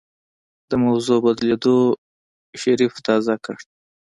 د 0.69 0.71
موضوع 0.83 1.17
بدلېدو 1.25 1.75
شريف 2.61 2.93
تازه 3.07 3.35
کړ. 3.45 3.55